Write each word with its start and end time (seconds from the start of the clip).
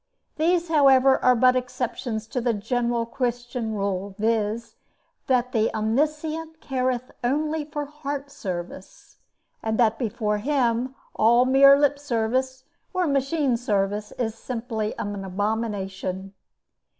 These, 0.37 0.67
however, 0.69 1.23
are 1.23 1.35
but 1.35 1.55
exceptions 1.55 2.25
to 2.29 2.41
the 2.41 2.55
general 2.55 3.05
Christian 3.05 3.75
rule, 3.75 4.15
viz.: 4.17 4.75
that 5.27 5.51
the 5.51 5.71
Omniscient 5.75 6.59
careth 6.59 7.11
only 7.23 7.65
for 7.65 7.85
heart 7.85 8.31
service; 8.31 9.17
and 9.61 9.77
that, 9.77 9.99
before 9.99 10.39
Him, 10.39 10.95
all 11.15 11.45
mere 11.45 11.77
lip 11.77 11.99
service 11.99 12.63
or 12.95 13.05
machine 13.05 13.55
service, 13.57 14.11
is 14.13 14.33
simply 14.33 14.97
an 14.97 15.23
abomination. 15.23 16.33